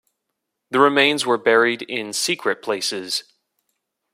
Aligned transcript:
The 0.71 0.79
remains 0.79 1.27
were 1.27 1.37
buried 1.37 1.83
in 1.83 2.11
secret 2.13 2.63
places. 2.63 3.23